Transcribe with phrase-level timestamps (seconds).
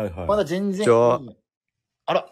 [0.00, 0.26] はいはい。
[0.26, 0.84] まだ全然。
[0.84, 1.20] じゃあ
[2.06, 2.26] あら。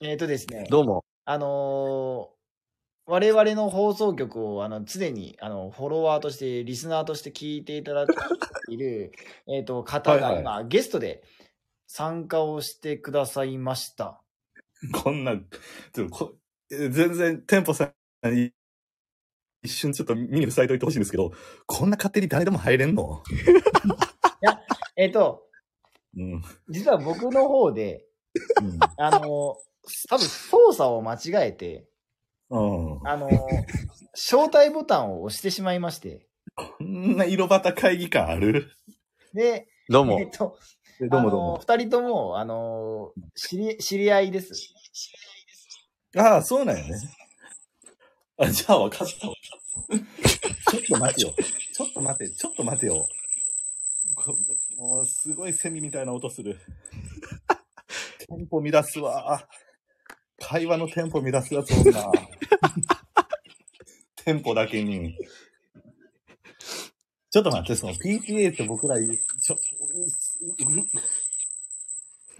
[0.00, 0.66] えっ、とですね。
[0.70, 1.04] どうも。
[1.24, 2.42] あのー
[3.04, 8.12] 我々の放送局をあの常にあのフォロワーとして、リスナーとして聞いていただいて
[8.70, 9.12] いる
[9.48, 11.24] えっと方がはいはい今、ゲストで
[11.88, 14.22] 参加をしてくださいました。
[14.92, 16.36] こんな、ちょっとこ
[16.70, 17.92] え全然、店舗さ
[18.24, 18.52] んに、
[19.64, 21.32] 一瞬ちょっと見に塞いといてほしいんですけど、
[21.66, 23.22] こんな勝手に誰でも入れんの？
[25.02, 25.42] えっ、と、
[26.16, 26.42] うん。
[26.68, 28.04] 実は僕の方で、
[28.60, 28.78] うん。
[28.98, 29.22] あのー
[30.08, 31.88] 多分操作を間違えて、
[32.50, 33.08] うん。
[33.08, 33.32] あのー
[34.14, 38.70] 招待ボタンを押してしまいまして、こんな色端会議感ある？
[39.34, 40.30] で、どうもえっ、。
[40.30, 40.56] と、
[41.00, 41.46] えどうもどうも。
[41.46, 44.52] あのー二人とも、あのー知り、知り合いです。
[46.16, 46.90] ああ、そうなんやね。
[48.38, 49.34] あ、じゃあ分かったわ。
[50.70, 51.34] ちょっと待てよ。
[51.74, 53.08] ちょっと待て、ちょっと待てよ。
[54.14, 54.36] こ
[54.82, 56.58] もう、すごいセミみたいな音する。
[58.18, 59.48] テンポ乱すわ。
[60.40, 62.10] 会話のテンポ乱すやつな。
[64.16, 65.16] テンポだけに。
[67.30, 69.60] ちょっと待って、その PTA って僕らちょ、う
[70.68, 70.80] う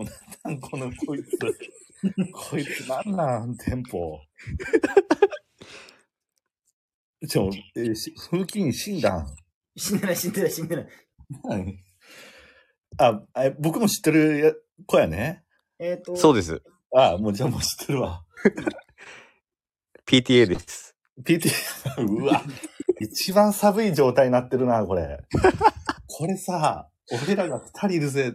[0.01, 0.05] う
[0.43, 1.39] なんこのこいつ。
[2.33, 4.19] こいつなんなん、テンポ。
[7.29, 9.37] ちょ、えーし風紀委員死んだん。
[9.77, 10.89] 死んでない、死んでない、死んでない。
[11.45, 11.92] はい
[12.99, 14.53] あ、あ僕も知ってるや
[14.87, 15.45] 子やね？
[15.79, 16.63] えっ、と、そうです。
[16.95, 18.23] あもうじゃあもう知ってるわ。
[20.07, 20.95] PTA です。
[21.25, 21.51] PT、
[22.07, 22.43] うわ、
[23.01, 25.25] 一番寒い状態になってるな、これ。
[26.07, 26.89] これさ、
[27.25, 28.35] 俺らが二人いるぜ。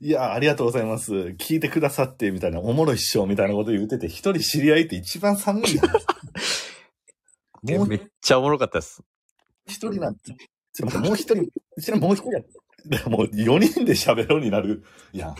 [0.00, 1.12] いや、ありがとうございます。
[1.12, 5.86] 聞いてくださって、みたいな、おもろいっしょ、みたいなこと言ってて、一人知り合いって一番寒いやん。
[7.78, 9.00] もうめっちゃおもろかったです。
[9.66, 10.32] 一人なんて、
[10.72, 11.44] ちょっと待って、もう一人、
[11.76, 12.40] うちらもう一人や。
[12.40, 12.50] だか
[12.90, 15.36] らもう四人で喋るようになるやん。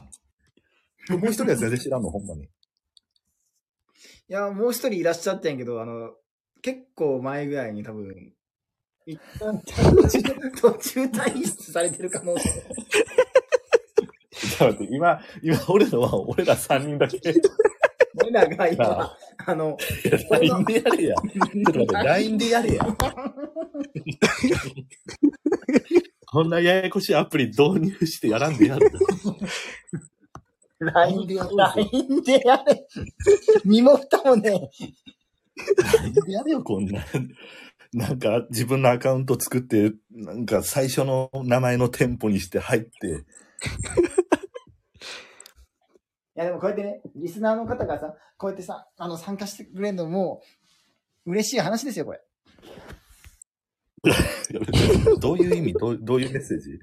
[1.19, 2.45] もう一人は全然知らんの、ほんまに。
[2.45, 2.49] い
[4.29, 6.13] や、もう一人いらっしゃったんやけど、あの、
[6.63, 8.33] 結構前ぐらいに多分、
[9.05, 10.23] 一旦途中、
[10.61, 12.49] 途中退出されてる可能性。
[12.49, 17.21] ちょっと待って、今、今、俺のは、俺ら三人だけ。
[18.23, 19.17] 俺らがあ今、
[19.47, 19.79] あの、
[20.31, 21.17] LINE でやれや。
[21.17, 21.23] ちょ
[21.61, 22.87] っと待って、LINE でやれや。
[26.33, 28.91] こんなややこしいアプリ導入してやらんでやる。
[30.79, 32.87] LINE でやろうぜ LINE でやれ。
[33.67, 37.05] 身も蓋もね、LINE でやれよ、こんな。
[37.93, 43.13] なんか、自分のアカウント作って、なんか、最初の名前の店舗にして入って、い
[46.35, 50.41] やでもこうやってね、リスナーの方がさ、こうやってさ、あの、参加してくれるのも、
[51.27, 52.23] 嬉しい話ですよ、これ。
[55.21, 55.73] どういう意味？
[55.75, 56.71] どうどういうメッセージ？
[56.71, 56.79] い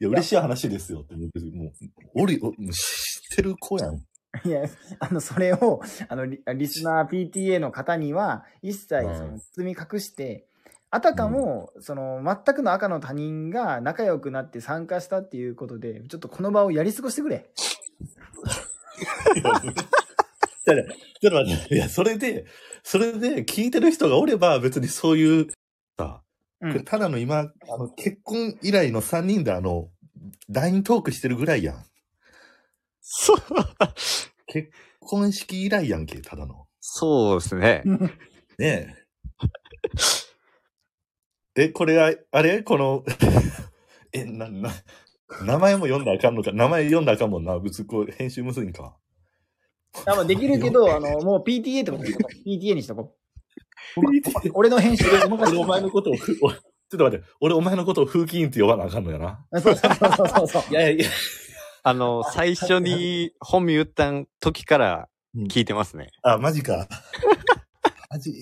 [0.00, 1.14] や、嬉しい話ですよって。
[1.14, 1.30] もう、
[2.14, 3.96] 俺、おもう知ってる子やん。
[4.44, 4.62] いや、
[5.00, 10.46] あの、それを、あの、リリスナー PTA の方には、一切、うんその、包み隠して、
[10.90, 17.50] あたかも、その、全くの赤の他人が仲良くなって参加したっていうことで、ちょっとこの場をやり過ごしてくれ。
[19.36, 19.60] いや
[20.64, 22.46] ちょっと待って、いや、それで、
[22.82, 25.46] それで聞いてる人がおれば別にそういう、
[25.98, 26.22] さ、
[26.60, 26.84] うん。
[26.84, 29.90] ただの今、あの、結婚以来の3人であの、
[30.48, 31.84] LINE トークしてるぐらいやん。
[33.00, 33.38] そう。
[34.46, 36.66] 結婚式以来やんけ、ただの。
[36.80, 37.82] そうですね。
[37.86, 38.08] ね
[38.58, 38.94] え。
[41.56, 42.62] え、これあ、あれ？
[42.62, 43.04] この、
[44.12, 44.70] え、な、な、
[45.44, 46.52] 名前も読んだらあかんのか？
[46.52, 47.58] 名前読んだらあかんもんな。
[47.58, 48.96] 別にこう、編集むずいんか。
[50.06, 53.16] あまあできるけど、あの、もう PTA ってことにしとこう PTA にしとこ
[54.54, 59.46] 俺の編集でお任せ俺お前のことをちょっと待って、俺お前のことを風紀委員って呼ばなあかんのやな。
[59.60, 60.62] そうそうそうそうそう。
[60.70, 61.10] い やいやいや。
[61.82, 65.08] あの、最初に本名言った時から
[65.48, 66.08] 聞いてますね。
[66.22, 66.88] あ、マジか。
[68.10, 68.32] マジ？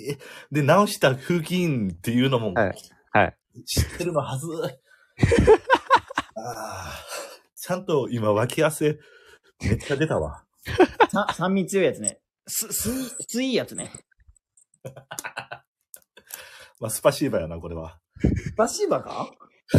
[0.50, 2.74] で、直した風紀委員っていうのも、はい
[3.12, 3.64] はい。
[3.64, 4.46] 知ってるのはず。
[6.36, 7.08] あー
[7.60, 8.98] ちゃんと今脇汗
[9.60, 10.44] めっちゃ出たわ。
[11.10, 12.20] さ酸味強いやつね。
[12.46, 12.92] す、すい、
[13.28, 13.90] すいいやつね。
[16.80, 17.98] まあ、スパシーバやな、これは。
[18.56, 19.30] バシーバか？
[19.70, 19.76] ち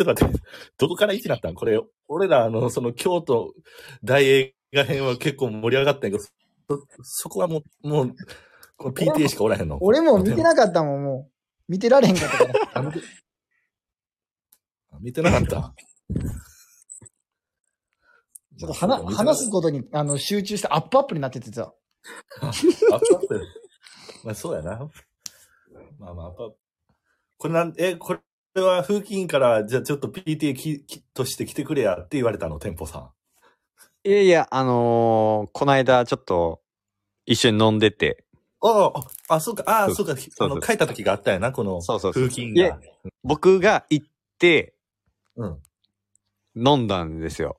[0.00, 0.38] ょっと待って、
[0.78, 1.54] どこから1になったん？
[1.54, 3.54] これ、俺ら、あの、その京都
[4.02, 6.30] 大映画編は結構盛り上がったんやけど、そ、
[7.02, 8.14] そこはもう、もう、
[8.76, 9.78] この PTA しかおらへんの？
[9.80, 11.32] 俺も見てなかったもん、もう。
[11.72, 12.46] 見てられへんかったか
[12.82, 12.92] ら。
[15.00, 15.72] 見てなかった？
[18.62, 21.72] ちょっと話、話すことに、あの、集中してアップアップになっててさ。
[22.40, 23.46] アップアップ。
[24.24, 24.90] まあそうやな。
[25.98, 26.56] まあまあ、アップアップ。
[27.38, 28.16] これなん、え、こ
[28.54, 33.10] れは風紀委員から、じゃあちょっと PTA ききとして来てくれやって言われたの、店舗さん。
[34.04, 36.60] いやいや、あのーこの間ちょっと
[37.24, 38.24] 一緒に飲んでて、
[38.60, 38.92] あ
[39.28, 42.80] あ、あ、そうか、ああ、そうか、あの、書いた時があったよな、このそうそうそう風紀委員が。
[43.24, 44.06] 僕が行っ
[44.38, 44.74] て
[45.36, 45.58] うん。
[46.54, 47.58] 飲んだんですよ。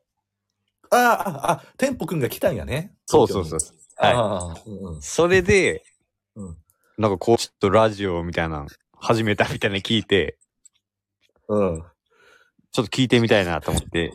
[0.94, 2.95] ああ、ああ、店舗くんが来たんやね。
[3.06, 3.60] そうそうそう。
[3.95, 5.01] はいうんうん。
[5.01, 5.84] それで、
[6.36, 6.57] うん
[6.95, 10.38] なんかこう、ちょっとラジオみたいなの始めたみたいなの聞いて、
[11.48, 11.84] うん。
[12.72, 14.13] ちょっと聞いてみたいなと思って、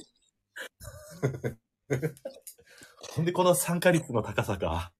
[3.10, 4.92] ほんで、この参加率の高さか。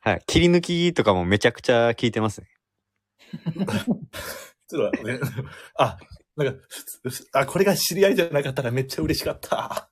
[0.00, 0.22] はい。
[0.26, 2.48] 切り抜きとかもめちゃくちゃ聞いてますね。
[4.68, 5.20] ちょっとね、
[5.76, 5.98] あ、
[6.36, 6.64] なんか、
[7.32, 9.89] あ、これが知り合いじゃなかったらめっちゃ嬉しかった。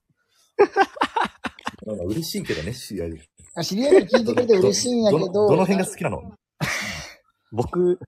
[1.86, 3.22] まあまあ嬉しいけどね、知り合いで。
[3.54, 6.22] あ知り合いが聞いてくれて嬉しいんやけど、どのどの辺が好きなの？
[7.50, 7.98] 僕、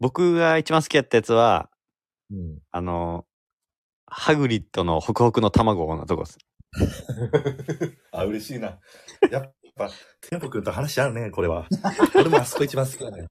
[0.00, 1.70] 僕が一番好きやったやつは、
[2.30, 2.58] うん。
[2.72, 3.24] あの、
[4.06, 6.38] ハグリッドのホクホクの卵のとこです。
[8.12, 8.78] あ、嬉しいな。
[9.30, 9.90] やっぱ、
[10.20, 11.66] テンポ君と話合うね、これは。
[12.14, 13.26] 俺もあそこ一番好きだね。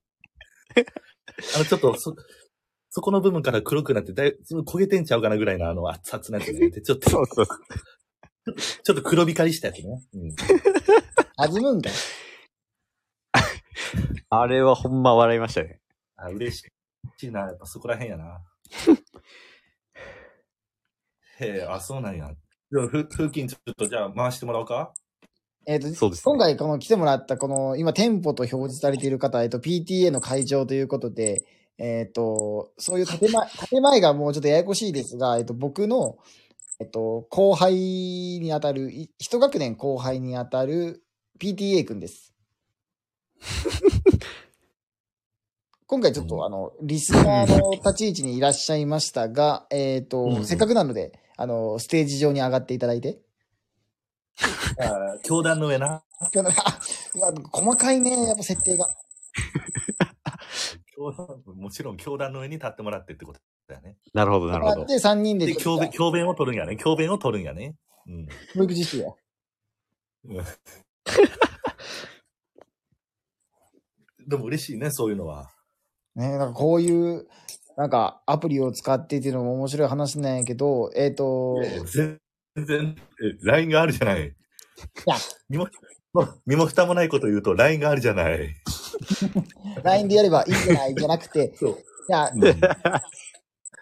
[1.54, 2.14] あの、ちょっと、そ、
[2.90, 6.70] そこの部分から黒くなって、だいぶ焦げてんちゃうかなぐらいのあの熱々なやつね。
[6.70, 7.46] で、ちょっと、そうそう。
[8.84, 10.02] ちょっと黒光りしたやつね。
[10.14, 10.34] うん。
[11.36, 11.92] 弾むんかい
[14.30, 15.80] あれはほんま笑いましたね。
[16.16, 16.62] あ、嬉し
[17.22, 17.40] いな。
[17.40, 18.40] やっぱそこら辺やな。
[21.40, 22.30] へえ、あ、そうなんや。
[22.70, 24.92] じゃあ、ふ風紀ちょっとじゃあ回してもらおうか？
[25.66, 31.44] えっ、と、そうです、今回この来てもらったこの今店舗と表示されている方、えっと PTA の会長ということで、
[31.78, 36.18] えっ、と、そういう建前、建前がもうちょっとややこしいですが、えっ、と、僕の、
[36.80, 41.02] えっ、と、後輩にあたる、い一学年後輩にあたる
[41.40, 42.32] PTA 君です。
[45.86, 53.18] 今回ちょっと、うんあの、リスナーの立ち位置にいらっしゃいましたが、えっ、と、せっかくなので、あの、ステージ上に上がっていただいて。
[54.80, 56.04] あ教団の上な。
[57.14, 58.88] うわ細かいね、やっぱ設定が。
[60.94, 63.96] 教団もちろん教団の上に立ってもらってってことだよね。
[64.14, 64.86] なるほど、なるほど。
[64.86, 66.76] で、3人でで、教鞭、教鞭を取るんやね。
[66.76, 67.76] 教鞭を取るんやね。
[68.06, 68.26] うん。
[68.56, 69.12] 保育実習や。
[74.26, 75.50] でも嬉しいね、そういうのは。
[76.14, 77.26] ね、なんかこういう、
[77.76, 81.56] なんかアプリを使ってっていうのも面白い話なんやけど、えっ、と、
[81.86, 82.18] 全
[82.56, 84.26] 然、え LINE があるじゃない。
[84.26, 84.32] い
[85.06, 85.16] や
[85.48, 85.68] 身も、
[86.46, 88.54] 身も蓋もないこと言うと LINE があるじゃない。
[89.84, 91.72] LINE でやればいいんじゃないじゃなくて、そう。
[91.72, 92.30] いや、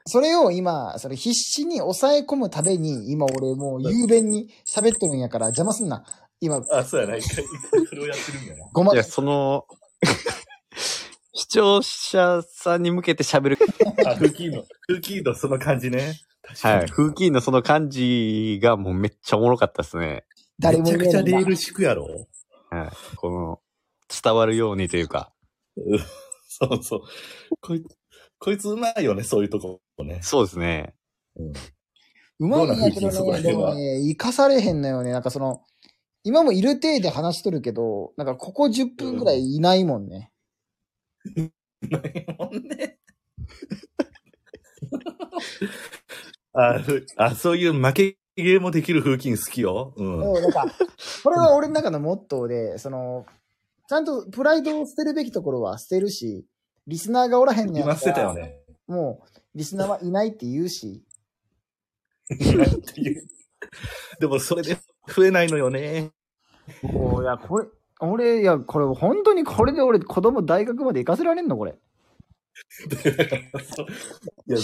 [0.06, 6.04] それを今、それ必死に抑え込むために、今俺もう雄弁に喋ってるんやから邪魔すんな。
[6.40, 7.16] 今、あ、そうやな。
[7.16, 8.70] 一回、一回それをやってるんやな。
[8.72, 9.66] ごまいや、その、
[11.34, 13.58] 視聴者さんに向けて喋る。
[14.06, 16.14] あ、風紀委員の、風紀委員のその感じね。
[16.42, 16.78] 確かに。
[16.78, 16.88] はい。
[16.88, 20.24] 風紀委員のその感じがもうめっちゃおもろかったですね。
[20.60, 21.46] 誰もめちゃくちゃレール。
[21.46, 22.26] ル敷くやろ。
[22.70, 23.16] はい。
[23.16, 23.60] この、
[24.22, 25.32] 伝わるようにというか。
[25.76, 25.98] うん
[26.48, 27.00] そうそう。
[27.60, 27.98] こいつ、
[28.38, 30.20] こいつうまいよね、そういうとこね。
[30.22, 30.94] そうですね。
[32.38, 35.12] うまいんやけどね、でもね、生かされへんのよね。
[35.12, 35.62] なんかその、
[36.22, 40.32] 今もいる体で話しとるけど、なんかここ10分くらいいないもんね。
[41.82, 42.98] ないもんね。
[46.52, 46.80] あ
[47.34, 49.94] そういう負けゲーもできる風紀委員好きよ。
[49.96, 50.22] うん。
[50.22, 50.66] そう、なんか、
[51.24, 53.24] これは俺の中のモットーで、その、
[53.88, 56.44] ちゃんとプライドを捨てるべきところは捨てるし、
[56.86, 58.60] リスナーがおらへんのや今捨てったらたよね。
[58.86, 61.02] もう、リスナーはいないって言うし、
[62.32, 63.26] っていう
[64.20, 64.76] でもそれで
[65.08, 66.10] 増えないのよね。
[66.82, 67.66] もう、いや、これ、
[68.00, 71.74] 俺、いや、これ、本当にこれで俺、子供大学まで行かせられんのこれ。
[74.48, 74.58] いや、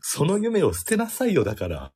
[0.00, 1.92] その夢を捨てなさいよ、だから。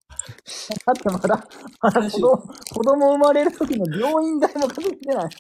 [0.87, 1.49] だってまだ、
[1.81, 5.31] まだ子供、子供生まれる時の病院代も稼げてない。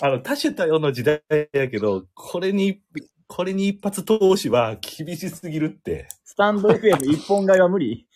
[0.00, 2.82] あの、多種多様の時代やけど、これに、
[3.26, 6.08] これに一発投資は厳しすぎるって。
[6.24, 8.06] スタンド FM 一本買いは無理？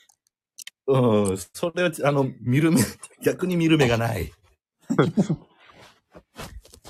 [0.89, 2.81] うん、それは、あの、見る目、
[3.25, 4.27] 逆に見る目がない。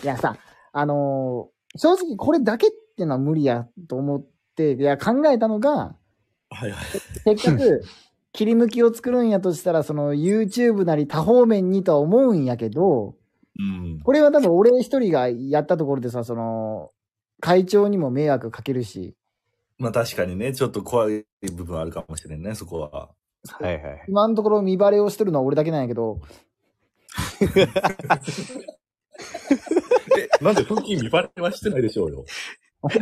[0.05, 0.37] いやさ、
[0.73, 5.95] あのー正直これだけっていうのは無理やと思って、いや、考えたのが、
[6.51, 6.85] はいはい。
[7.25, 7.83] せっかく
[8.33, 13.15] 切り抜きを作るんやとしたら、その YouTube なり多方面にとは思うんやけど、
[13.59, 14.01] うん。
[14.03, 16.91] これは多分俺一人がやったところでさ、その、
[17.41, 19.15] 会長にも迷惑かけるし、
[19.79, 23.11] まあ確かにね、ちょっと怖い部分あるかもしれんね、そこは。
[23.61, 24.05] はいはい。
[24.09, 26.21] 今のところ見バレをしてるのは俺だけなんやけど、
[30.19, 32.25] え、なんで風紀見バレはしてないでしょうよ。
[32.83, 32.99] お前、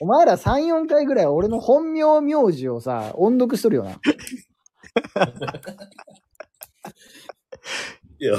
[0.00, 3.92] お前ら3、4回ぐらい俺の本名名字をさ、音読しとるよな。
[8.18, 8.36] いや、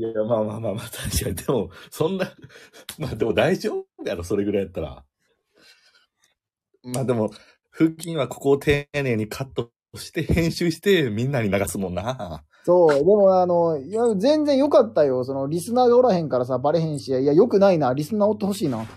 [0.00, 1.36] いや、まあまあまあまあ、確かに。
[1.36, 2.32] でも、そんな、
[2.98, 5.04] まあでも大丈夫やろ、それぐらいやったら。
[6.82, 7.30] まあでも、
[7.70, 12.42] 腹筋はここを丁寧にカットして、編集して、みんなに流すもんな。
[12.64, 15.22] そう、でもあの、いや、全然良かったよ。
[15.24, 17.92] その、リスナーがおらへんからさ、バレへんし、いや、良くないな。
[17.92, 18.86] リスナーおってほしいな。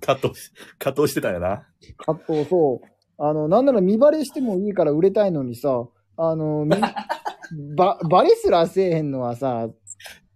[0.00, 1.68] カットし、カットしてたんやな。
[2.08, 2.86] あと、そう。
[3.18, 5.86] あの、なんなら見バレしてもいいから売れたいのにさ、
[6.20, 6.74] あの、み
[7.76, 9.68] ば、バレすらせえへんのはさ、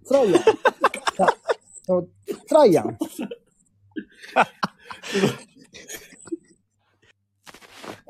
[0.09, 0.43] 辛いやん。
[0.43, 0.53] さ
[1.85, 2.09] そ
[2.49, 2.97] 辛いやん。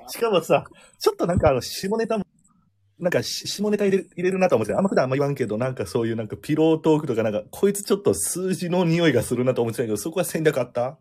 [0.08, 0.66] しかもさ、
[0.98, 2.26] ちょっとなんかあの、下ネタも、
[2.98, 10.98] なんか下ネタ入れ入れるなと思ってた、あんま普段あんま言わんけど、なんかそういうなんかピロートークとかなんか、こいつちょっと数字の匂いがするなと思ってたけど、そこは戦略あった？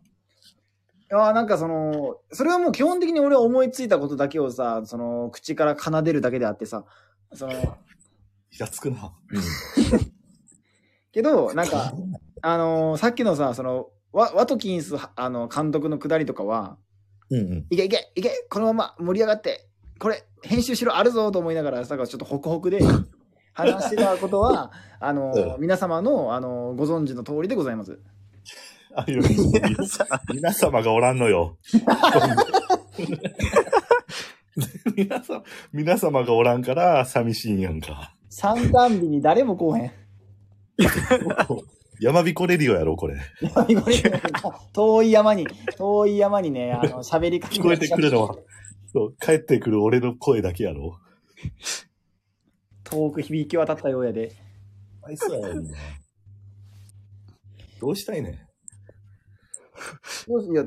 [1.12, 6.84] いやなんかその、それはもう基本的に俺は思いついたことだけをさ、その、口から奏でるだけであってさ、
[7.34, 9.12] その、イラつくな。
[11.12, 11.92] けど、なんか、
[12.40, 16.78] あのーさっきのさ、その、ワワトキンス、あの、監督のくだりとかは、
[17.30, 17.66] うんうん。
[17.70, 19.66] いけいけいけこのまま盛り上がって
[19.98, 22.80] これ編集しろあるぞと思いながらさちょっとホクホクで
[23.54, 27.98] 話してたことはあの、うん皆様のあのご存知の通りでございます。
[28.94, 29.06] あ、
[30.32, 31.58] 皆様がおらんのよ。
[34.96, 38.14] 皆さん、皆様がおらんから寂しいんやんか。
[38.28, 39.92] 三段日に誰も来おへん。
[42.00, 43.16] 山彦レディオやろ、これ。
[44.72, 45.46] 遠い山に、
[45.76, 48.36] 遠い山にね、あの、喋りかけ聞こえてくるのは、
[48.92, 50.98] そう、帰ってくる俺の声だけやろ。
[52.84, 54.32] 遠く響き渡ったようやで。
[55.04, 55.54] あいつはや
[57.80, 58.46] どうしたいね
[60.28, 60.64] どうしいや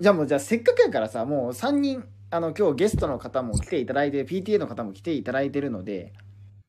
[0.00, 6.12] じゃあもう、じゃあせっかくやからさ、もう3人、あの、今日ゲストの方も来ていただいて、PTA の方も来ていただいてるので、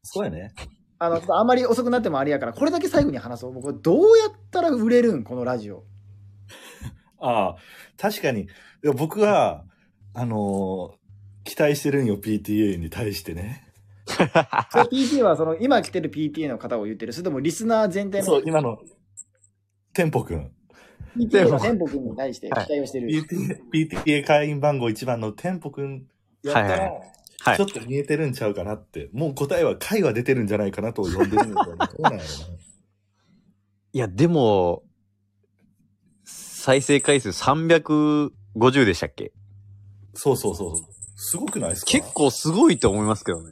[0.03, 0.53] そうやね。
[0.99, 3.53] あの、あんまり遅くなってもあれやから、これだけ最後に話そう。
[3.53, 5.83] 僕、どうやったら売れるんこのラジオ。
[7.19, 7.55] ああ、
[7.97, 8.47] 確かに。
[8.95, 9.65] 僕は、
[10.13, 11.03] あのー
[11.45, 13.67] 期待してるんよ、PTA に対してね。
[14.07, 17.13] PTA は、その、今来てる PTA の方を言ってる。
[17.13, 18.77] それともリスナー全体のそう、今の、
[19.93, 20.51] テンポくん。
[21.17, 23.09] PTA の店舗君に対して期待をしてる。
[23.09, 26.05] PTA, PTA 会員番号1番のテンポくん
[26.43, 26.95] やったら、はいはいは
[27.55, 29.09] いちょっと見えてるんちゃうかなって。
[29.11, 32.23] もう答えは回は出てるんじゃないかなと呼んでるんだけど、どうなんやろ
[33.91, 34.83] いや、でも、
[36.23, 39.33] 再生回数350でしたっけ？
[40.13, 40.19] な。
[40.19, 40.75] そうそうそう。
[41.17, 41.91] すごくないですか？
[41.91, 43.51] 結構すごいと思いますけどね。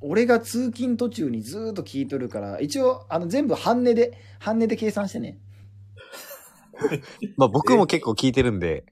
[0.00, 5.36] 俺が通勤途中にずーっと聞いとるから、一応、あの、全部半値で、半値で計算してね。
[7.36, 8.84] まあ僕も結構聞いてるんで、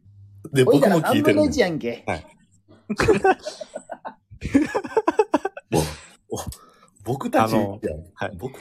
[0.53, 2.05] で、僕も聞いてる3分のん1やんけ。
[6.31, 6.39] お
[7.05, 7.69] 僕たち、は
[8.27, 8.37] い。
[8.39, 8.59] 僕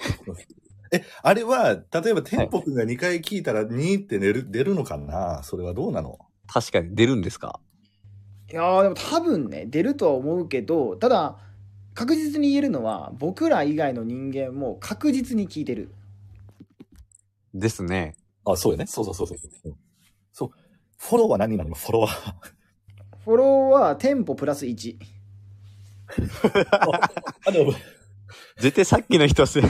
[0.91, 5.41] え、あれは、例えば、テンポくんが2回聞いたら2って出る出るのかな？
[5.43, 6.19] それはどうなの？
[6.47, 7.59] 確かに出るんですか？
[8.51, 11.39] いやーでも多分ね、出るとは思うけど、ただ、
[11.95, 15.91] 確実に言えるのは、僕ら以外の人間も確実に聞いてる。
[17.53, 18.15] ですね。
[18.45, 18.85] あ、そうよね。
[18.87, 19.37] そうそうそうそう。
[19.65, 19.75] うん
[20.33, 20.49] そう。
[20.97, 21.75] フォローは何なの？
[21.75, 22.33] フォロワー。
[23.23, 24.97] フォローは店舗プラス1。
[27.47, 27.73] あ、でも、
[28.57, 29.61] 絶対さっきの人す、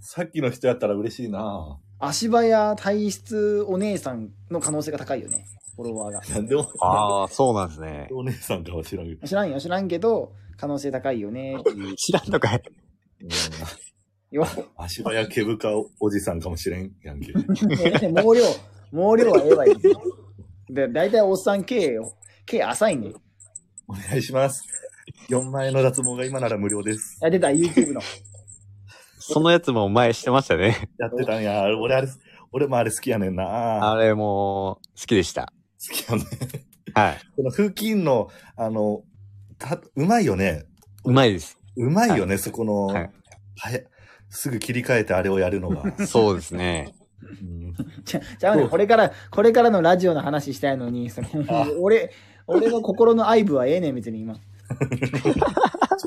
[0.00, 5.46] さっきの人やったら嬉しいな足早体質お姉さんの可能性が高いよね。
[5.76, 6.20] フォロワーが。
[6.34, 8.08] なんでも、ああ、そうなんですね。
[8.12, 9.26] お姉さんかは知らんけど。
[9.26, 11.94] 知らんよ、知らんけど、可能性高いよねっていう。
[11.96, 12.62] 知らんのかい
[13.22, 13.28] うん
[14.32, 14.46] よ、
[14.76, 15.68] 足早毛深
[16.00, 17.32] おじさんかもしれんやんけ。
[17.32, 17.44] 毛量、
[18.90, 19.74] 毛量はええわいい。
[20.74, 22.12] で、大体おっさん毛よ。
[22.46, 23.08] 毛浅いね。
[23.08, 23.14] い
[23.86, 24.64] お願いします。
[25.28, 27.18] 4万円の脱毛が今なら無料です。
[27.20, 28.00] や、出た、YouTube の。
[29.18, 30.88] そのやつも前してましたね。
[30.98, 31.64] やってたんや。
[31.78, 32.08] 俺あれ、
[32.52, 35.52] 俺もあれ好きやねんなあれも好きでした。
[35.88, 36.24] 好きやね。
[36.94, 37.20] はい。
[37.36, 39.02] この風筋の、あの、
[39.58, 40.64] た、うまいよね。
[41.04, 41.58] うまいです。
[41.76, 43.10] うまいよね、そこの、はい
[43.58, 43.80] はや、
[44.32, 46.06] すぐ切り替えてあれをやるのが。
[46.06, 46.94] そうですね。
[47.22, 47.74] うん
[48.04, 52.10] じゃ、じゃあね、これから、これからのラジオの話したいのに、そのあ、俺、
[52.46, 54.34] 俺の心の愛部はええねん、別に今。
[54.34, 54.40] ちょ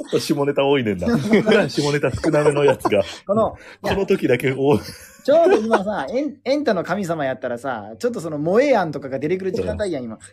[0.07, 1.17] っと下ネタ多いねんな。
[1.17, 4.79] 普段下ネタ少なめのやつが、この、この時だけ多い。
[5.23, 10.17] ちょうど今さ、エンエンタの神様やったらさ、ちょっとその萌え案とかが出てくる時間帯やん、今。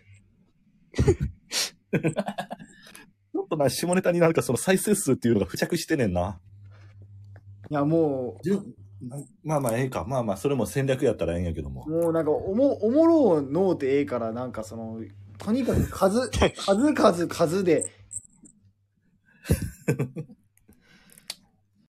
[0.94, 6.40] ちょっとな、下ネタになんかその再生数っていうのが付着してねんな。
[7.73, 8.49] いや、もう、
[9.43, 10.05] まあまあ、ええか。
[10.07, 11.88] まあまあ、それも戦略やったらええんやけども。
[11.88, 15.00] もうなんか、おも、おもろうのうてええから、なんかその、
[15.38, 17.87] とにかく数、 数数数で、